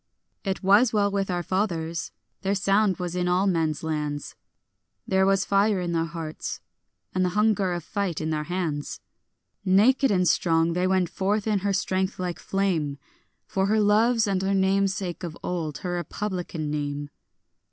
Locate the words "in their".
5.79-6.05, 8.19-8.45